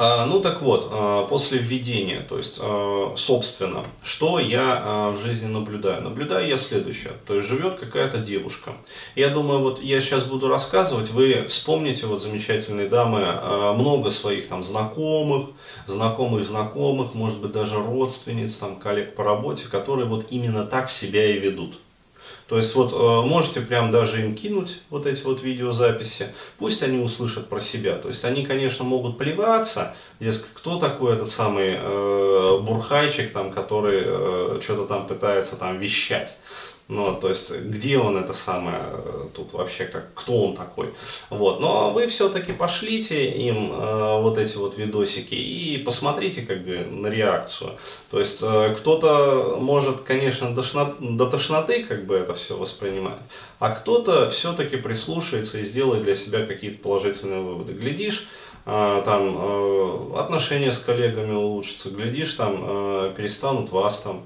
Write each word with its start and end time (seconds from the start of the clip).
А, 0.00 0.26
ну 0.26 0.40
так 0.40 0.62
вот, 0.62 0.88
а, 0.92 1.26
после 1.26 1.58
введения, 1.58 2.20
то 2.20 2.38
есть, 2.38 2.60
а, 2.62 3.14
собственно, 3.16 3.84
что 4.04 4.38
я 4.38 5.12
в 5.16 5.20
жизни 5.20 5.48
наблюдаю? 5.48 6.02
Наблюдаю 6.02 6.46
я 6.46 6.56
следующее. 6.56 7.14
То 7.26 7.34
есть 7.34 7.48
живет 7.48 7.80
какая-то 7.80 8.18
девушка. 8.18 8.74
Я 9.16 9.30
думаю, 9.30 9.58
вот 9.58 9.82
я 9.82 10.00
сейчас 10.00 10.22
буду 10.22 10.46
рассказывать, 10.46 11.10
вы 11.10 11.46
вспомните, 11.48 12.06
вот 12.06 12.22
замечательные 12.22 12.88
дамы, 12.88 13.26
много 13.74 14.10
своих 14.10 14.46
там 14.46 14.62
знакомых, 14.62 15.48
знакомых 15.88 16.46
знакомых, 16.46 17.14
может 17.14 17.40
быть 17.40 17.50
даже 17.50 17.74
родственниц, 17.74 18.54
там 18.54 18.76
коллег 18.76 19.16
по 19.16 19.24
работе, 19.24 19.64
которые 19.66 20.06
вот 20.06 20.26
именно 20.30 20.64
так 20.64 20.90
себя 20.90 21.26
и 21.26 21.40
ведут. 21.40 21.76
То 22.48 22.56
есть 22.56 22.74
вот 22.74 22.92
э, 22.92 23.26
можете 23.28 23.60
прям 23.60 23.90
даже 23.90 24.22
им 24.22 24.34
кинуть 24.34 24.80
вот 24.88 25.06
эти 25.06 25.22
вот 25.22 25.42
видеозаписи, 25.42 26.28
пусть 26.58 26.82
они 26.82 26.98
услышат 26.98 27.48
про 27.48 27.60
себя. 27.60 27.96
То 27.96 28.08
есть 28.08 28.24
они, 28.24 28.46
конечно, 28.46 28.84
могут 28.84 29.18
плеваться, 29.18 29.94
дескать, 30.18 30.54
кто 30.54 30.78
такой 30.78 31.14
этот 31.14 31.28
самый 31.28 31.76
э, 31.78 32.58
бурхайчик, 32.62 33.32
там, 33.32 33.52
который 33.52 34.02
э, 34.04 34.60
что-то 34.62 34.86
там 34.86 35.06
пытается 35.06 35.56
там 35.56 35.78
вещать. 35.78 36.36
Ну, 36.88 37.14
то 37.14 37.28
есть, 37.28 37.54
где 37.54 37.98
он 37.98 38.16
это 38.16 38.32
самое, 38.32 38.80
тут 39.34 39.52
вообще, 39.52 39.84
как, 39.84 40.14
кто 40.14 40.46
он 40.46 40.56
такой. 40.56 40.94
Вот. 41.28 41.60
Но 41.60 41.90
вы 41.90 42.06
все-таки 42.06 42.52
пошлите 42.52 43.30
им 43.30 43.70
э, 43.72 44.22
вот 44.22 44.38
эти 44.38 44.56
вот 44.56 44.78
видосики 44.78 45.34
и 45.34 45.76
посмотрите 45.76 46.40
как 46.40 46.64
бы 46.64 46.78
на 46.90 47.08
реакцию. 47.08 47.72
То 48.10 48.18
есть, 48.18 48.42
э, 48.42 48.74
кто-то 48.74 49.58
может, 49.60 50.00
конечно, 50.00 50.54
до, 50.54 51.26
тошноты 51.26 51.84
как 51.84 52.06
бы 52.06 52.14
это 52.14 52.32
все 52.32 52.56
воспринимать, 52.56 53.20
а 53.58 53.70
кто-то 53.72 54.30
все-таки 54.30 54.78
прислушается 54.78 55.58
и 55.58 55.66
сделает 55.66 56.04
для 56.04 56.14
себя 56.14 56.46
какие-то 56.46 56.78
положительные 56.82 57.42
выводы. 57.42 57.74
Глядишь, 57.74 58.26
э, 58.64 59.02
там 59.04 59.36
э, 59.38 60.18
отношения 60.20 60.72
с 60.72 60.78
коллегами 60.78 61.34
улучшатся, 61.34 61.90
глядишь, 61.90 62.32
там 62.32 62.64
э, 62.66 63.12
перестанут 63.14 63.72
вас 63.72 63.98
там 63.98 64.22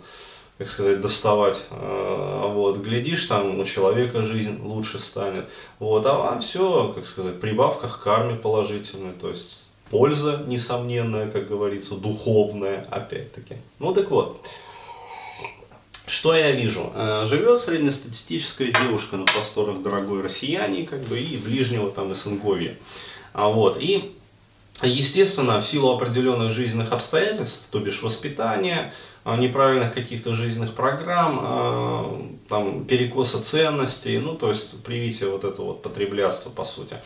как 0.58 0.68
сказать, 0.68 1.00
доставать. 1.00 1.64
А, 1.70 2.48
вот, 2.48 2.78
глядишь, 2.78 3.24
там 3.24 3.58
у 3.58 3.64
человека 3.64 4.22
жизнь 4.22 4.60
лучше 4.62 4.98
станет. 4.98 5.48
Вот, 5.78 6.06
а 6.06 6.14
вам 6.14 6.40
все, 6.40 6.92
как 6.94 7.06
сказать, 7.06 7.40
прибавка 7.40 7.88
к 7.88 8.02
карме 8.02 8.36
положительная, 8.36 9.12
то 9.12 9.30
есть 9.30 9.64
польза 9.90 10.42
несомненная, 10.46 11.30
как 11.30 11.48
говорится, 11.48 11.94
духовная, 11.94 12.86
опять-таки. 12.90 13.56
Ну 13.78 13.92
так 13.92 14.10
вот, 14.10 14.46
что 16.06 16.34
я 16.34 16.52
вижу? 16.52 16.92
А, 16.94 17.26
живет 17.26 17.60
среднестатистическая 17.60 18.72
девушка 18.72 19.16
на 19.16 19.24
просторах 19.24 19.82
дорогой 19.82 20.22
россияне, 20.22 20.86
как 20.86 21.00
бы, 21.00 21.18
и 21.18 21.36
ближнего 21.36 21.90
там 21.90 22.14
СНГовья. 22.14 22.76
А 23.32 23.48
вот, 23.48 23.78
и 23.80 24.14
Естественно, 24.82 25.60
в 25.60 25.64
силу 25.64 25.94
определенных 25.94 26.52
жизненных 26.52 26.90
обстоятельств, 26.90 27.68
то 27.70 27.78
бишь 27.78 28.02
воспитания, 28.02 28.92
неправильных 29.24 29.94
каких-то 29.94 30.34
жизненных 30.34 30.74
программ, 30.74 31.38
а, 31.40 32.22
там, 32.48 32.84
перекоса 32.84 33.42
ценностей, 33.42 34.18
ну, 34.18 34.34
то 34.34 34.48
есть 34.48 34.82
привитие 34.82 35.30
вот 35.30 35.44
этого 35.44 35.66
вот 35.66 35.82
потреблятства, 35.82 36.50
по 36.50 36.64
сути. 36.64 36.96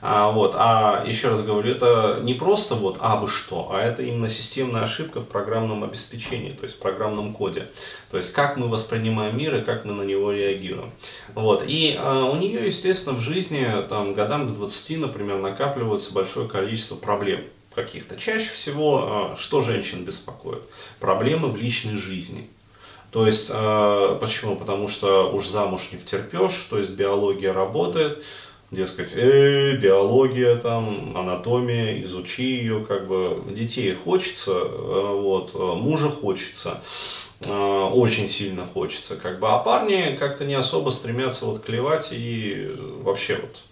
А, 0.00 0.32
вот, 0.32 0.54
а 0.56 1.04
еще 1.06 1.28
раз 1.28 1.42
говорю, 1.42 1.70
это 1.70 2.18
не 2.22 2.34
просто 2.34 2.74
вот 2.74 2.96
а 3.00 3.16
бы 3.16 3.28
что, 3.28 3.70
а 3.72 3.80
это 3.80 4.02
именно 4.02 4.28
системная 4.28 4.82
ошибка 4.82 5.20
в 5.20 5.26
программном 5.26 5.84
обеспечении, 5.84 6.50
то 6.50 6.64
есть 6.64 6.76
в 6.76 6.80
программном 6.80 7.32
коде. 7.32 7.68
То 8.10 8.16
есть 8.16 8.32
как 8.32 8.56
мы 8.56 8.68
воспринимаем 8.68 9.38
мир 9.38 9.54
и 9.54 9.62
как 9.62 9.84
мы 9.84 9.92
на 9.92 10.02
него 10.02 10.32
реагируем. 10.32 10.90
Вот, 11.34 11.62
и 11.64 11.96
а, 11.96 12.24
у 12.24 12.36
нее, 12.36 12.66
естественно, 12.66 13.14
в 13.14 13.20
жизни 13.20 13.64
там, 13.88 14.14
годам 14.14 14.48
к 14.48 14.56
20, 14.56 14.98
например, 14.98 15.38
накапливается 15.38 16.12
большое 16.12 16.48
количество 16.48 16.96
проблем 16.96 17.42
каких-то. 17.82 18.16
Чаще 18.16 18.50
всего, 18.50 19.04
а, 19.04 19.36
что 19.38 19.60
женщин 19.60 20.04
беспокоит? 20.04 20.62
Проблемы 20.98 21.48
в 21.48 21.56
личной 21.56 21.96
жизни. 21.96 22.48
То 23.10 23.26
есть, 23.26 23.50
а, 23.52 24.16
почему? 24.18 24.56
Потому 24.56 24.88
что 24.88 25.32
уж 25.32 25.48
замуж 25.48 25.88
не 25.92 25.98
втерпешь, 25.98 26.66
то 26.68 26.78
есть 26.78 26.90
биология 26.92 27.52
работает, 27.52 28.22
дескать, 28.70 29.10
э, 29.14 29.76
биология, 29.76 30.54
там, 30.56 31.16
анатомия, 31.16 32.02
изучи 32.04 32.44
ее, 32.44 32.84
как 32.84 33.08
бы, 33.08 33.42
детей 33.48 33.94
хочется, 33.94 34.52
а, 34.54 35.14
вот, 35.14 35.54
мужа 35.54 36.08
хочется, 36.08 36.80
очень 37.42 38.28
сильно 38.28 38.66
хочется, 38.66 39.16
как 39.16 39.40
бы, 39.40 39.48
а 39.48 39.58
парни 39.58 40.14
как-то 40.18 40.44
не 40.44 40.54
особо 40.54 40.90
стремятся 40.90 41.46
вот 41.46 41.64
клевать 41.64 42.08
и 42.12 42.70
вообще 43.02 43.36
вот 43.36 43.62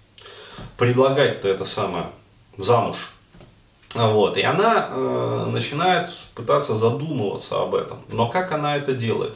предлагать-то 0.79 1.49
это 1.49 1.67
самое 1.67 2.07
замуж 2.57 3.13
вот, 3.95 4.37
и 4.37 4.43
она 4.43 4.89
э, 4.91 5.47
начинает 5.51 6.13
пытаться 6.35 6.77
задумываться 6.77 7.63
об 7.63 7.75
этом. 7.75 7.99
Но 8.09 8.29
как 8.29 8.53
она 8.53 8.77
это 8.77 8.93
делает? 8.93 9.35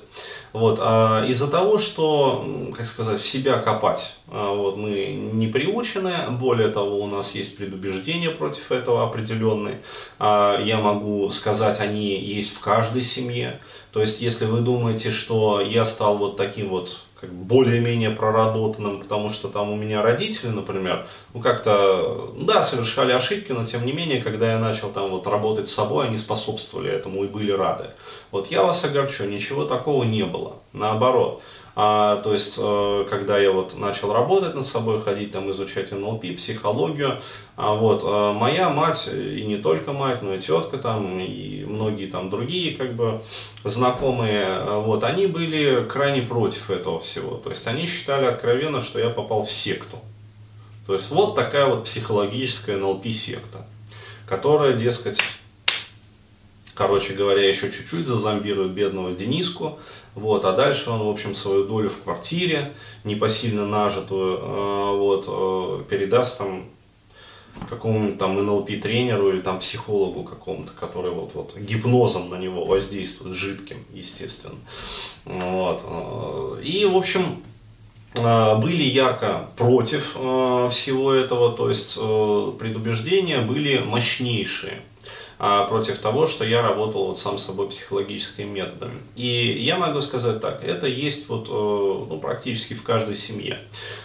Вот, 0.52 0.78
э, 0.78 1.26
из-за 1.28 1.48
того, 1.48 1.78
что, 1.78 2.46
как 2.76 2.86
сказать, 2.86 3.18
в 3.18 3.26
себя 3.26 3.58
копать 3.58 4.14
э, 4.28 4.54
вот, 4.54 4.76
мы 4.76 5.18
не 5.32 5.46
приучены, 5.46 6.12
более 6.32 6.68
того, 6.68 7.00
у 7.00 7.06
нас 7.06 7.34
есть 7.34 7.56
предубеждения 7.56 8.30
против 8.30 8.70
этого 8.70 9.04
определенные. 9.04 9.80
Э, 10.18 10.58
я 10.62 10.78
могу 10.78 11.30
сказать, 11.30 11.80
они 11.80 12.14
есть 12.20 12.54
в 12.54 12.60
каждой 12.60 13.02
семье. 13.02 13.60
То 13.90 14.02
есть, 14.02 14.20
если 14.20 14.44
вы 14.44 14.60
думаете, 14.60 15.10
что 15.10 15.62
я 15.62 15.86
стал 15.86 16.18
вот 16.18 16.36
таким 16.36 16.68
вот 16.68 16.98
как 17.22 17.32
более-менее 17.32 18.10
проработанным, 18.10 19.00
потому 19.00 19.30
что 19.30 19.46
там 19.46 19.70
у 19.70 19.76
меня 19.76 20.02
родители, 20.02 20.48
например, 20.48 21.06
ну 21.34 21.40
как-то, 21.40 22.34
да, 22.36 22.64
совершали 22.64 23.12
ошибки, 23.12 23.52
но 23.52 23.64
тем 23.64 23.86
не 23.86 23.92
менее, 23.92 24.20
когда 24.20 24.50
я 24.50 24.58
начал 24.58 24.90
там 24.90 25.08
вот 25.10 25.28
работать 25.28 25.68
с 25.68 25.72
собой, 25.72 26.08
они 26.08 26.16
способствовали 26.16 26.90
этому 26.90 27.22
и 27.22 27.28
были 27.28 27.52
рады. 27.52 27.90
Вот 28.32 28.48
я 28.48 28.64
вас 28.64 28.84
огорчу, 28.84 29.24
ничего 29.24 29.64
такого 29.66 30.02
не 30.02 30.24
было, 30.24 30.56
наоборот. 30.72 31.42
А, 31.74 32.20
то 32.22 32.34
есть, 32.34 32.58
э, 32.58 33.06
когда 33.08 33.38
я 33.38 33.50
вот 33.50 33.78
начал 33.78 34.12
работать 34.12 34.54
над 34.54 34.66
собой, 34.66 35.00
ходить 35.00 35.32
там 35.32 35.50
изучать 35.50 35.90
НЛП, 35.90 36.36
психологию, 36.36 37.18
а 37.56 37.74
вот 37.74 38.02
э, 38.04 38.32
моя 38.32 38.68
мать, 38.68 39.08
и 39.10 39.42
не 39.44 39.56
только 39.56 39.92
мать, 39.92 40.20
но 40.20 40.34
и 40.34 40.40
тетка 40.40 40.76
там, 40.76 41.18
и 41.18 41.64
многие 41.64 42.06
там 42.06 42.28
другие 42.28 42.76
как 42.76 42.92
бы 42.92 43.22
знакомые, 43.64 44.44
э, 44.44 44.82
вот, 44.84 45.02
они 45.02 45.26
были 45.26 45.86
крайне 45.88 46.20
против 46.20 46.70
этого 46.70 47.00
всего. 47.00 47.36
То 47.36 47.48
есть, 47.48 47.66
они 47.66 47.86
считали 47.86 48.26
откровенно, 48.26 48.82
что 48.82 48.98
я 48.98 49.08
попал 49.08 49.46
в 49.46 49.50
секту. 49.50 49.98
То 50.86 50.92
есть, 50.92 51.10
вот 51.10 51.34
такая 51.36 51.64
вот 51.64 51.84
психологическая 51.84 52.76
НЛП-секта, 52.76 53.66
которая, 54.26 54.74
дескать, 54.74 55.20
короче 56.82 57.12
говоря, 57.12 57.46
еще 57.46 57.70
чуть-чуть 57.70 58.06
зазомбирует 58.06 58.72
бедного 58.72 59.12
Дениску, 59.12 59.78
вот, 60.14 60.44
а 60.44 60.52
дальше 60.52 60.90
он, 60.90 61.04
в 61.04 61.08
общем, 61.08 61.34
свою 61.34 61.64
долю 61.64 61.90
в 61.90 62.02
квартире, 62.02 62.72
непосильно 63.04 63.66
нажитую, 63.66 64.38
э, 64.38 64.96
вот, 64.96 65.24
э, 65.28 65.84
передаст 65.88 66.38
там 66.38 66.64
какому-нибудь 67.68 68.18
там 68.18 68.36
НЛП-тренеру 68.36 69.30
или 69.30 69.40
там 69.40 69.60
психологу 69.60 70.24
какому-то, 70.24 70.72
который 70.72 71.12
вот, 71.12 71.30
вот 71.34 71.56
гипнозом 71.56 72.30
на 72.30 72.36
него 72.36 72.64
воздействует, 72.64 73.36
жидким, 73.36 73.84
естественно. 73.92 74.58
Вот. 75.24 75.82
Э, 75.84 76.62
и, 76.64 76.84
в 76.84 76.96
общем, 76.96 77.42
были 78.14 78.82
ярко 78.82 79.48
против 79.56 80.12
всего 80.12 81.12
этого, 81.12 81.56
то 81.56 81.68
есть 81.68 81.94
предубеждения 81.94 83.40
были 83.40 83.78
мощнейшие. 83.78 84.82
А, 85.44 85.64
против 85.64 85.98
того, 85.98 86.28
что 86.28 86.44
я 86.44 86.62
работал 86.62 87.06
вот 87.06 87.18
сам 87.18 87.36
собой 87.36 87.68
психологическими 87.68 88.44
методами. 88.44 89.00
И 89.16 89.60
я 89.60 89.76
могу 89.76 90.00
сказать 90.00 90.40
так, 90.40 90.62
это 90.62 90.86
есть 90.86 91.28
вот, 91.28 91.48
э, 91.48 91.52
ну, 91.52 92.16
практически 92.20 92.74
в 92.74 92.84
каждой 92.84 93.16
семье. 93.16 93.58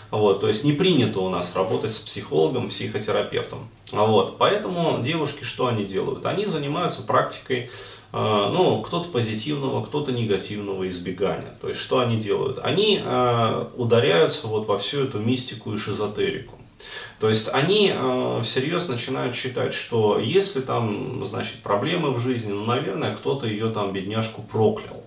Вот, 0.10 0.42
то 0.42 0.48
есть 0.48 0.64
не 0.64 0.74
принято 0.74 1.20
у 1.20 1.30
нас 1.30 1.56
работать 1.56 1.94
с 1.94 2.00
психологом, 2.00 2.70
психотерапевтом. 2.70 3.70
Вот, 3.92 4.40
поэтому 4.40 5.04
девушки 5.04 5.44
что 5.44 5.68
они 5.68 5.86
делают? 5.86 6.26
Они 6.26 6.48
занимаются 6.48 7.04
практикой 7.04 7.60
э, 7.60 7.70
ну, 8.14 8.82
кто-то 8.82 9.10
позитивного, 9.10 9.86
кто-то 9.86 10.12
негативного 10.12 10.88
избегания. 10.88 11.54
То 11.62 11.70
есть, 11.70 11.80
что 11.80 12.00
они 12.00 12.18
делают? 12.18 12.60
Они 12.60 13.02
э, 13.04 13.68
ударяются 13.76 14.48
вот 14.48 14.68
во 14.68 14.78
всю 14.78 15.04
эту 15.04 15.20
мистику 15.20 15.74
и 15.74 15.78
шизотерику. 15.78 16.58
То 17.20 17.30
есть 17.30 17.50
они 17.54 17.92
э, 17.94 18.42
всерьез 18.44 18.88
начинают 18.88 19.36
считать, 19.36 19.74
что 19.74 20.20
если 20.20 20.62
там, 20.62 21.26
значит, 21.26 21.64
проблемы 21.64 22.12
в 22.12 22.20
жизни, 22.20 22.52
ну, 22.52 22.64
наверное, 22.64 23.16
кто-то 23.16 23.48
ее 23.48 23.70
там, 23.72 23.92
бедняжку, 23.92 24.42
проклял. 24.42 25.04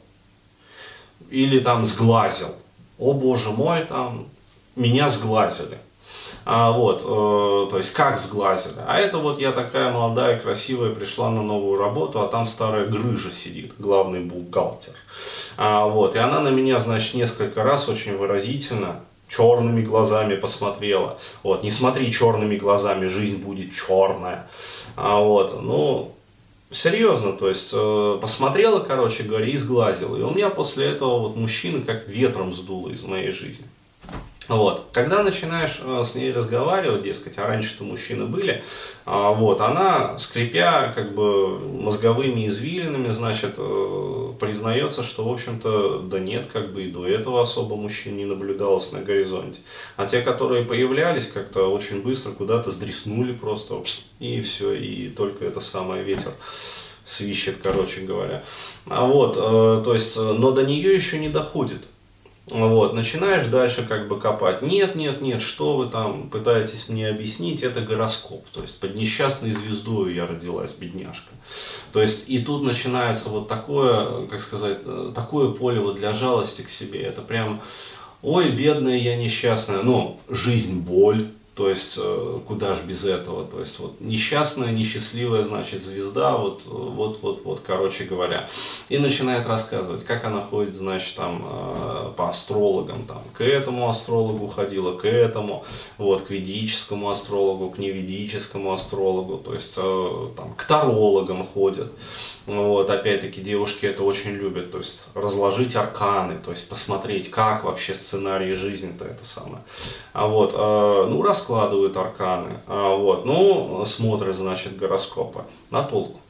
Или 1.31 1.61
там 1.61 1.85
сглазил. 1.85 2.55
О 2.99 3.13
боже 3.13 3.51
мой, 3.51 3.85
там, 3.85 4.27
меня 4.75 5.09
сглазили. 5.09 5.79
А, 6.53 6.73
вот, 6.73 7.03
э, 7.03 7.71
то 7.71 7.77
есть 7.77 7.93
как 7.93 8.19
сглазили. 8.19 8.75
А 8.85 8.99
это 8.99 9.19
вот 9.19 9.39
я 9.39 9.53
такая 9.53 9.93
молодая, 9.93 10.37
красивая, 10.37 10.93
пришла 10.93 11.31
на 11.31 11.45
новую 11.45 11.79
работу, 11.79 12.21
а 12.21 12.27
там 12.27 12.45
старая 12.45 12.87
грыжа 12.87 13.31
сидит, 13.31 13.75
главный 13.79 14.19
бухгалтер. 14.19 14.95
А, 15.57 15.87
вот, 15.87 16.17
и 16.17 16.19
она 16.19 16.41
на 16.41 16.49
меня, 16.49 16.81
значит, 16.81 17.15
несколько 17.15 17.63
раз 17.63 17.89
очень 17.89 18.17
выразительно 18.17 18.97
черными 19.29 19.83
глазами 19.83 20.35
посмотрела. 20.35 21.19
Вот, 21.45 21.63
не 21.63 21.71
смотри 21.71 22.11
черными 22.11 22.57
глазами, 22.57 23.07
жизнь 23.07 23.37
будет 23.37 23.73
черная. 23.73 24.49
А 24.97 25.21
вот, 25.21 25.63
ну, 25.63 26.17
серьезно, 26.73 27.33
то 27.33 27.49
есть 27.49 27.71
э, 27.73 28.19
посмотрела, 28.21 28.81
короче 28.81 29.23
говоря, 29.23 29.47
и 29.47 29.57
сглазила. 29.57 30.17
И 30.17 30.23
у 30.23 30.31
меня 30.31 30.51
после 30.51 30.87
этого 30.87 31.21
вот 31.21 31.37
мужчина 31.37 31.83
как 31.83 32.09
ветром 32.09 32.53
сдуло 32.53 32.89
из 32.89 33.05
моей 33.05 33.31
жизни. 33.31 33.67
Вот. 34.51 34.89
Когда 34.93 35.23
начинаешь 35.23 35.81
э, 35.81 36.03
с 36.05 36.17
ней 36.17 36.33
разговаривать, 36.33 37.05
дескать, 37.05 37.39
а 37.39 37.47
раньше-то 37.47 37.85
мужчины 37.85 38.27
были, 38.27 38.65
а, 39.07 39.31
вот, 39.31 39.61
она, 39.61 40.19
скрипя 40.19 40.93
как 40.93 41.15
бы 41.15 41.57
мозговыми 41.61 42.49
извилинами, 42.49 43.13
значит, 43.13 43.55
э, 43.59 44.33
признается, 44.41 45.05
что, 45.05 45.25
в 45.25 45.33
общем-то, 45.33 46.01
да 46.01 46.19
нет, 46.19 46.49
как 46.53 46.73
бы 46.73 46.83
и 46.83 46.91
до 46.91 47.07
этого 47.07 47.41
особо 47.41 47.77
мужчин 47.77 48.17
не 48.17 48.25
наблюдалось 48.25 48.91
на 48.91 49.01
горизонте. 49.01 49.61
А 49.97 50.09
те, 50.09 50.21
которые 50.21 50.65
появлялись, 50.65 51.29
как-то 51.29 51.73
очень 51.73 52.03
быстро 52.03 52.33
куда-то 52.33 52.73
сдреснули 52.73 53.33
просто, 53.33 53.81
и 54.19 54.41
все, 54.41 54.73
и 54.73 55.11
только 55.11 55.45
это 55.45 55.61
самое 55.61 56.03
ветер 56.03 56.33
свищет, 57.05 57.59
короче 57.63 58.01
говоря. 58.01 58.43
А 58.87 59.07
вот, 59.07 59.37
э, 59.37 59.83
то 59.85 59.95
есть, 59.95 60.17
но 60.17 60.51
до 60.51 60.65
нее 60.65 60.93
еще 60.93 61.21
не 61.21 61.29
доходит. 61.29 61.83
Вот, 62.51 62.95
начинаешь 62.95 63.47
дальше 63.47 63.87
как 63.87 64.09
бы 64.09 64.19
копать. 64.19 64.61
Нет, 64.61 64.97
нет, 64.97 65.21
нет, 65.21 65.41
что 65.41 65.77
вы 65.77 65.89
там 65.89 66.29
пытаетесь 66.31 66.89
мне 66.89 67.09
объяснить, 67.09 67.63
это 67.63 67.81
гороскоп. 67.81 68.45
То 68.53 68.63
есть 68.63 68.79
под 68.81 68.97
несчастной 68.97 69.53
звездой 69.53 70.15
я 70.15 70.27
родилась, 70.27 70.73
бедняжка. 70.73 71.31
То 71.93 72.01
есть 72.01 72.29
и 72.29 72.39
тут 72.39 72.65
начинается 72.65 73.29
вот 73.29 73.49
такое, 73.49 74.27
как 74.27 74.41
сказать, 74.41 74.79
э, 74.85 75.13
такое 75.15 75.53
поле 75.53 75.81
вот 75.81 75.97
для 75.97 76.13
жалости 76.13 76.63
к 76.63 76.71
себе. 76.71 77.03
Это 77.03 77.23
прям, 77.23 77.61
ой, 78.23 78.51
бедная 78.51 78.97
я 78.97 79.17
несчастная, 79.17 79.83
ну, 79.83 80.21
жизнь, 80.29 80.81
боль, 80.81 81.29
то 81.61 81.69
есть, 81.69 81.99
э, 82.01 82.39
куда 82.49 82.73
же 82.73 82.81
без 82.85 83.05
этого? 83.05 83.45
То 83.45 83.61
есть, 83.61 83.79
вот 83.81 84.01
несчастная, 84.01 84.73
несчастливая, 84.73 85.45
значит, 85.45 85.83
звезда, 85.83 86.39
вот, 86.39 86.63
вот, 86.65 87.19
вот, 87.21 87.45
вот, 87.45 87.61
короче 87.67 88.05
говоря. 88.05 88.49
И 88.89 88.97
начинает 88.97 89.47
рассказывать, 89.47 90.07
как 90.07 90.25
она 90.25 90.41
ходит, 90.41 90.75
значит, 90.75 91.17
там, 91.17 91.45
э, 91.45 92.13
по 92.17 92.31
астрологам, 92.31 93.05
там, 93.05 93.23
к 93.35 93.43
этому 93.43 93.91
астрологу 93.91 94.49
ходила, 94.49 94.97
к 94.97 95.05
этому, 95.05 95.67
вот, 95.99 96.23
к 96.23 96.31
ведическому 96.31 97.11
астрологу, 97.11 97.69
к 97.69 97.77
неведическому 97.77 98.73
астрологу, 98.73 99.37
то 99.37 99.53
есть, 99.53 99.75
э, 99.77 100.29
там, 100.39 100.55
к 100.55 100.65
тарологам 100.65 101.47
ходят. 101.47 101.93
Вот, 102.47 102.89
опять-таки, 102.89 103.43
девушки 103.43 103.85
это 103.87 104.03
очень 104.03 104.31
любят, 104.31 104.73
то 104.73 104.79
есть 104.79 105.05
разложить 105.15 105.77
арканы, 105.77 106.39
то 106.43 106.51
есть 106.53 106.69
посмотреть, 106.69 107.31
как 107.31 107.65
вообще 107.65 107.95
сценарий 107.95 108.55
жизни-то 108.55 109.05
это 109.05 109.25
самое. 109.25 109.63
А 110.15 110.27
вот, 110.27 110.55
э, 110.55 111.07
ну, 111.09 111.23
раскладывают 111.51 111.97
арканы, 111.97 112.61
а 112.67 112.95
вот, 112.97 113.25
ну, 113.25 113.85
смотрят, 113.85 114.37
значит, 114.37 114.79
гороскопы 114.79 115.43
на 115.71 115.83
толку. 115.83 116.21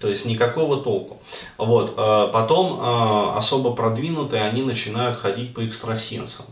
То 0.00 0.08
есть 0.08 0.26
никакого 0.26 0.82
толку. 0.82 1.18
Вот, 1.56 1.94
э, 1.96 2.30
потом 2.32 2.80
э, 2.80 3.36
особо 3.36 3.72
продвинутые, 3.72 4.42
они 4.42 4.62
начинают 4.62 5.18
ходить 5.18 5.54
по 5.54 5.66
экстрасенсам. 5.66 6.46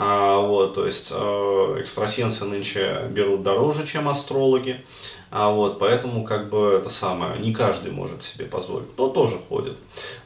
А, 0.00 0.38
вот, 0.38 0.74
то 0.74 0.86
есть 0.86 1.08
э, 1.10 1.76
экстрасенсы 1.80 2.44
нынче 2.44 3.08
берут 3.10 3.42
дороже, 3.42 3.84
чем 3.84 4.08
астрологи. 4.08 4.84
А 5.32 5.50
вот, 5.50 5.80
поэтому, 5.80 6.22
как 6.22 6.50
бы, 6.50 6.78
это 6.80 6.88
самое, 6.88 7.40
не 7.40 7.52
каждый 7.52 7.90
может 7.90 8.22
себе 8.22 8.44
позволить. 8.46 8.88
Кто 8.92 9.08
тоже 9.08 9.40
ходит. 9.48 9.76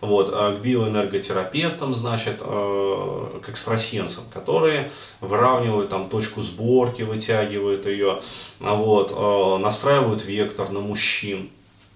Вот, 0.03 0.29
а 0.31 0.55
к 0.55 0.61
биоэнерготерапевтам, 0.61 1.95
значит, 1.95 2.37
э, 2.41 3.41
к 3.43 3.49
экстрасенсам, 3.49 4.25
которые 4.31 4.93
выравнивают 5.23 5.89
там 5.89 6.11
точку 6.11 6.43
сборки, 6.43 7.01
вытягивают 7.01 7.87
ее, 7.87 8.21
вот, 8.61 9.11
э, 9.11 9.57
настраивают 9.57 10.23
вектор 10.23 10.69
на 10.69 10.81
мужчин. 10.81 11.49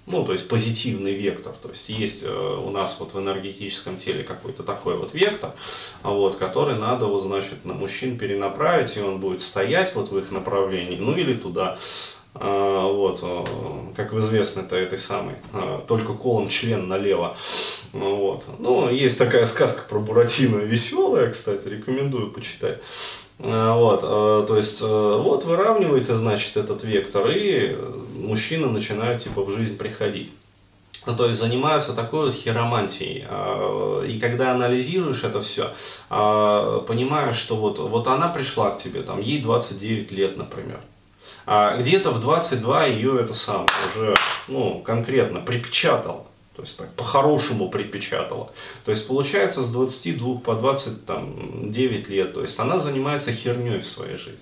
Ну, 0.07 0.25
то 0.25 0.33
есть 0.33 0.49
позитивный 0.49 1.15
вектор. 1.15 1.53
То 1.61 1.69
есть 1.69 1.89
есть 1.89 2.23
э, 2.23 2.29
у 2.29 2.71
нас 2.71 2.97
вот 3.01 3.13
в 3.13 3.19
энергетическом 3.19 3.97
теле 3.97 4.23
какой-то 4.23 4.63
такой 4.63 4.97
вот 4.97 5.15
вектор, 5.15 5.53
вот, 6.05 6.37
который 6.37 6.77
надо, 6.77 7.07
вот, 7.07 7.23
значит, 7.23 7.65
на 7.65 7.75
мужчин 7.75 8.17
перенаправить, 8.17 8.97
и 8.97 9.01
он 9.01 9.19
будет 9.19 9.41
стоять 9.43 9.97
вот 9.97 10.13
в 10.13 10.19
их 10.19 10.31
направлении, 10.31 10.97
ну 10.97 11.17
или 11.17 11.35
туда. 11.35 11.79
А, 12.35 12.87
вот, 12.87 13.19
э, 13.23 13.45
как 13.97 14.13
в 14.13 14.21
известной-то 14.21 14.77
этой 14.77 14.99
самой, 14.99 15.35
э, 15.53 15.81
только 15.89 16.13
колом 16.13 16.51
член 16.51 16.87
налево. 16.87 17.37
Вот. 17.93 18.45
Ну, 18.61 18.89
есть 18.89 19.19
такая 19.19 19.47
сказка 19.47 19.83
про 19.89 19.99
Буратино, 19.99 20.59
веселая, 20.59 21.33
кстати, 21.33 21.67
рекомендую 21.67 22.31
почитать. 22.31 22.79
А, 23.41 23.75
вот, 23.75 24.03
то 24.03 24.57
есть, 24.57 24.81
вот 24.81 25.45
выравниваете, 25.45 26.17
значит, 26.17 26.57
этот 26.57 26.85
вектор, 26.85 27.29
и 27.29 27.77
мужчина 28.17 28.69
начинает, 28.69 29.23
типа, 29.23 29.43
в 29.43 29.51
жизнь 29.57 29.77
приходить. 29.77 30.33
Ну, 31.07 31.15
то 31.15 31.27
есть 31.27 31.39
занимаются 31.39 31.93
такой 31.93 32.27
вот 32.27 32.35
хиромантией. 32.35 33.25
А, 33.29 34.03
и 34.05 34.19
когда 34.19 34.53
анализируешь 34.53 35.23
это 35.23 35.41
все, 35.41 35.73
понимаешь, 36.09 37.37
что 37.37 37.57
вот, 37.57 37.79
вот 37.79 38.09
она 38.09 38.29
пришла 38.29 38.71
к 38.71 38.79
тебе, 38.83 39.03
там, 39.03 39.21
ей 39.21 39.41
29 39.41 40.11
лет, 40.13 40.37
например. 40.37 40.81
А 41.47 41.77
где-то 41.77 42.11
в 42.11 42.21
22 42.21 42.87
ее 42.87 43.21
это 43.21 43.33
самое 43.35 43.69
уже, 43.95 44.15
ну, 44.49 44.81
конкретно 44.85 45.41
припечатал. 45.41 46.27
То 46.57 46.63
есть 46.63 46.77
так 46.79 46.93
по-хорошему 46.95 47.69
припечатала. 47.69 48.51
То 48.85 48.91
есть 48.91 49.07
получается 49.07 49.63
с 49.63 49.71
22 49.71 50.37
по 50.39 50.55
29 50.55 52.09
лет. 52.09 52.35
То 52.35 52.41
есть 52.41 52.59
она 52.59 52.81
занимается 52.81 53.31
херней 53.31 53.79
в 53.79 53.87
своей 53.87 54.17
жизни. 54.17 54.41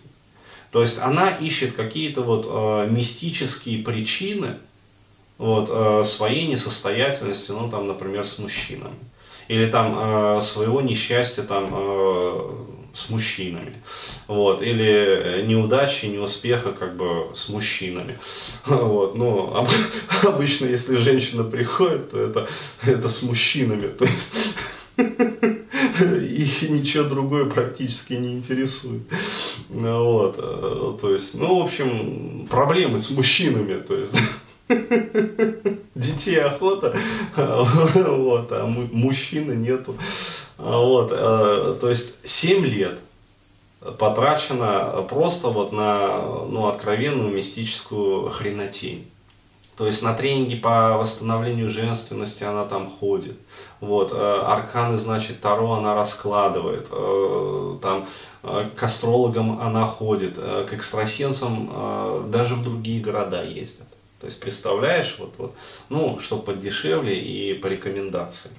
То 0.74 0.82
есть 0.82 0.98
она 0.98 1.30
ищет 1.30 1.74
какие-то 1.74 2.22
вот 2.22 2.48
э, 2.50 2.88
мистические 2.90 3.84
причины 3.84 4.56
вот, 5.38 5.68
э, 5.70 6.02
своей 6.04 6.48
несостоятельности, 6.48 7.52
ну 7.52 7.70
там, 7.70 7.86
например, 7.86 8.24
с 8.24 8.40
мужчинами. 8.40 8.96
Или 9.46 9.70
там 9.70 9.94
э, 9.96 10.40
своего 10.40 10.80
несчастья 10.80 11.42
там 11.42 11.70
э, 11.70 12.50
с 12.92 13.08
мужчинами. 13.08 13.76
Вот. 14.26 14.62
Или 14.62 14.90
э, 14.90 15.42
неудачи, 15.46 16.06
неуспеха 16.06 16.72
как 16.72 16.96
бы 16.96 17.30
с 17.36 17.48
мужчинами. 17.48 18.18
Вот. 18.66 19.14
Ну, 19.14 19.54
об, 19.54 19.68
обычно, 20.26 20.66
если 20.66 20.96
женщина 20.96 21.44
приходит, 21.44 22.10
то 22.10 22.18
это, 22.18 22.48
это 22.82 23.08
с 23.08 23.22
мужчинами. 23.22 23.86
То 23.86 24.06
есть 24.06 24.34
их 26.00 26.68
ничего 26.68 27.04
другое 27.04 27.44
практически 27.44 28.14
не 28.14 28.32
интересует. 28.32 29.02
Вот, 29.68 30.36
э, 30.38 30.98
то 31.00 31.14
есть, 31.14 31.34
ну, 31.34 31.60
в 31.60 31.64
общем, 31.64 32.46
проблемы 32.48 32.98
с 32.98 33.10
мужчинами, 33.10 33.80
то 33.80 33.94
есть, 33.96 34.14
детей 35.94 36.40
охота, 36.40 36.94
вот, 37.36 38.52
а 38.52 38.66
мужчины 38.66 39.52
нету. 39.52 39.96
Вот, 40.58 41.10
э, 41.12 41.76
то 41.80 41.88
есть 41.88 42.16
7 42.28 42.64
лет 42.64 42.98
потрачено 43.98 45.04
просто 45.08 45.48
вот 45.48 45.72
на 45.72 46.22
ну, 46.48 46.66
откровенную 46.68 47.30
мистическую 47.34 48.30
хренотень. 48.30 49.10
То 49.76 49.86
есть 49.86 50.02
на 50.02 50.14
тренинги 50.14 50.54
по 50.54 50.96
восстановлению 50.96 51.68
женственности 51.68 52.44
она 52.44 52.64
там 52.64 52.88
ходит. 52.88 53.36
Вот, 53.80 54.12
э, 54.12 54.16
арканы, 54.16 54.96
значит, 54.96 55.40
Таро 55.40 55.72
она 55.72 55.94
раскладывает. 55.94 56.88
Э, 56.92 57.78
там 57.82 58.06
к 58.42 58.82
астрологам 58.82 59.60
она 59.60 59.86
ходит, 59.86 60.36
к 60.36 60.68
экстрасенсам 60.72 62.30
даже 62.30 62.54
в 62.54 62.62
другие 62.62 63.00
города 63.00 63.42
ездят. 63.42 63.88
То 64.20 64.26
есть 64.26 64.38
представляешь, 64.38 65.16
вот, 65.18 65.32
вот, 65.38 65.54
ну, 65.88 66.18
что 66.20 66.36
подешевле 66.36 67.18
и 67.18 67.54
по 67.54 67.68
рекомендациям. 67.68 68.54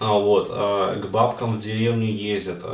А, 0.00 0.12
вот, 0.12 0.48
к 0.48 1.06
бабкам 1.08 1.54
в 1.54 1.60
деревню 1.60 2.08
ездят, 2.08 2.64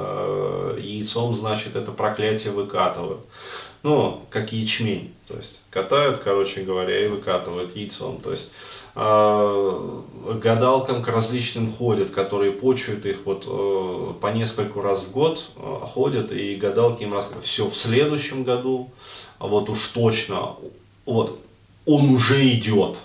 яйцом, 0.80 1.34
значит, 1.34 1.76
это 1.76 1.92
проклятие 1.92 2.54
выкатывают. 2.54 3.20
Ну, 3.82 4.22
как 4.30 4.52
ячмень, 4.52 5.12
то 5.26 5.36
есть 5.36 5.62
катают, 5.70 6.18
короче 6.18 6.62
говоря, 6.62 7.04
и 7.04 7.08
выкатывают 7.08 7.74
яйцом. 7.74 8.20
То 8.20 8.30
есть 8.30 8.52
гадалкам 8.94 11.02
к 11.02 11.08
различным 11.08 11.72
ходят, 11.72 12.10
которые 12.10 12.52
почуют 12.52 13.06
их 13.06 13.24
вот 13.24 14.20
по 14.20 14.26
нескольку 14.28 14.82
раз 14.82 15.02
в 15.02 15.10
год 15.10 15.50
ходят, 15.56 16.30
и 16.30 16.54
гадалки 16.54 17.02
им 17.02 17.14
рассказывают, 17.14 17.46
все, 17.46 17.68
в 17.68 17.76
следующем 17.76 18.44
году, 18.44 18.92
вот 19.38 19.68
уж 19.68 19.88
точно, 19.88 20.54
вот, 21.06 21.40
он 21.86 22.10
уже 22.10 22.48
идет, 22.50 23.00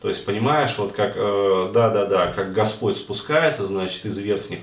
то 0.00 0.08
есть, 0.08 0.24
понимаешь, 0.24 0.74
вот 0.78 0.92
как, 0.92 1.12
э, 1.14 1.70
да-да-да, 1.74 2.32
как 2.32 2.54
Господь 2.54 2.96
спускается, 2.96 3.66
значит, 3.66 4.06
из 4.06 4.16
верхних, 4.16 4.60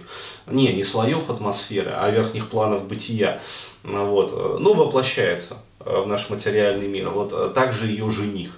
не, 0.48 0.74
не 0.74 0.84
слоев 0.84 1.30
атмосферы, 1.30 1.92
а 1.92 2.10
верхних 2.10 2.50
планов 2.50 2.88
бытия, 2.88 3.40
ну 3.84 4.08
вот, 4.08 4.32
э, 4.34 4.58
ну, 4.60 4.74
воплощается 4.74 5.58
э, 5.80 6.02
в 6.02 6.08
наш 6.08 6.30
материальный 6.32 6.88
мир. 6.88 7.10
Вот 7.10 7.54
также 7.54 7.86
ее 7.86 8.10
жених. 8.10 8.52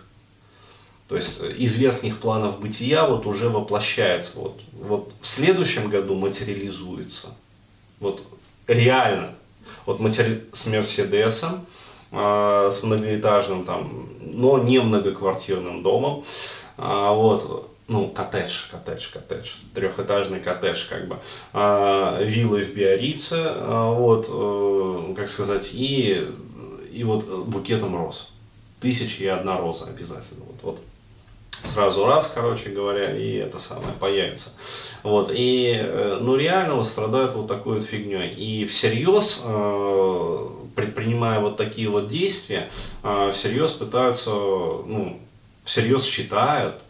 То 1.10 1.18
есть 1.18 1.42
из 1.44 1.74
верхних 1.76 2.20
планов 2.20 2.60
бытия 2.62 3.06
вот 3.06 3.26
уже 3.26 3.50
воплощается. 3.50 4.40
Вот, 4.40 4.62
вот 4.72 5.12
в 5.22 5.28
следующем 5.28 5.90
году 5.90 6.16
материализуется. 6.16 7.36
Вот 8.00 8.24
реально. 8.68 9.36
Вот 9.86 10.00
матери... 10.00 10.46
с 10.54 10.66
Мерседесом, 10.68 11.66
э, 12.12 12.70
с 12.72 12.84
многоэтажным 12.84 13.66
там, 13.66 14.08
но 14.22 14.60
не 14.60 14.80
многоквартирным 14.80 15.84
домом, 15.84 16.24
а, 16.80 17.14
вот, 17.14 17.70
ну, 17.88 18.08
коттедж, 18.10 18.70
коттедж, 18.72 19.12
коттедж, 19.12 19.52
трехэтажный 19.74 20.40
коттедж, 20.40 20.88
как 20.90 21.08
бы, 21.08 21.18
а, 21.54 22.22
виллы 22.22 22.64
в 22.64 22.74
Биорице, 22.74 23.36
а, 23.38 23.92
вот, 23.92 24.28
а, 24.30 25.14
как 25.16 25.30
сказать, 25.30 25.70
и, 25.74 26.28
и 26.92 27.04
вот 27.04 27.26
букетом 27.26 27.96
роз. 27.96 28.30
Тысяча 28.80 29.24
и 29.24 29.28
одна 29.28 29.58
роза 29.58 29.86
обязательно. 29.86 30.46
Вот, 30.46 30.64
вот 30.64 30.80
сразу 31.64 32.06
раз, 32.06 32.32
короче 32.34 32.70
говоря, 32.70 33.16
и 33.16 33.34
это 33.34 33.58
самое 33.60 33.94
появится. 34.00 34.52
Вот, 35.04 35.30
и, 35.34 35.74
э, 35.76 36.18
ну, 36.22 36.36
реально 36.36 36.76
вот 36.76 36.86
страдают 36.86 37.34
вот 37.34 37.48
такой 37.48 37.80
вот 37.80 37.88
фигней. 37.88 38.34
И 38.34 38.66
всерьез, 38.66 39.42
э, 39.44 40.48
предпринимая 40.76 41.40
вот 41.40 41.58
такие 41.58 41.90
вот 41.90 42.08
действия, 42.08 42.70
э, 43.04 43.32
всерьез 43.34 43.72
пытаются, 43.72 44.30
ну, 44.30 45.20
всерьез 45.70 46.04
считают, 46.04 46.82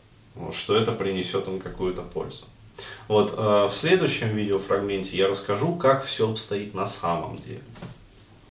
что 0.53 0.77
это 0.77 0.93
принесет 0.93 1.49
им 1.49 1.59
какую-то 1.59 2.01
пользу. 2.01 2.45
Вот 3.09 3.37
в 3.37 3.73
следующем 3.73 4.29
видеофрагменте 4.29 5.17
я 5.17 5.27
расскажу, 5.27 5.75
как 5.75 6.05
все 6.05 6.29
обстоит 6.29 6.73
на 6.73 6.85
самом 6.85 7.37
деле. 7.39 7.59